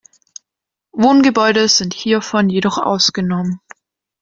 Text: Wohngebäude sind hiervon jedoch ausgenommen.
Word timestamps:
Wohngebäude 0.93 1.67
sind 1.67 1.93
hiervon 1.93 2.49
jedoch 2.49 2.79
ausgenommen. 2.79 3.61